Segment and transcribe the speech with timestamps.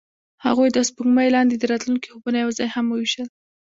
[0.45, 3.27] هغوی د سپوږمۍ لاندې د راتلونکي خوبونه یوځای هم وویشل.